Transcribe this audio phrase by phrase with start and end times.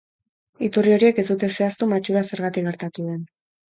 [0.67, 3.27] Iturri horiek ez dute zehaztu matxura zergatik gertatu den.